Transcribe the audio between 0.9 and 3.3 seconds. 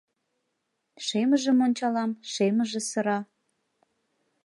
Шемыжым ончалам- шемыже сыра.